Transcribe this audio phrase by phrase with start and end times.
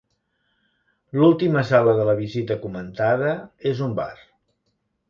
[1.17, 3.39] L'última sala de la visita comentada
[3.75, 4.13] és un bar.